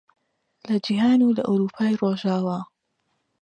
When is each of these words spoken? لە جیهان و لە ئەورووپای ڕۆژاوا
لە 0.67 0.75
جیهان 0.85 1.19
و 1.23 1.35
لە 1.37 1.43
ئەورووپای 1.47 1.99
ڕۆژاوا 2.01 2.59